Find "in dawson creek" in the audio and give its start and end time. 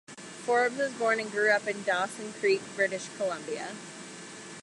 1.67-2.59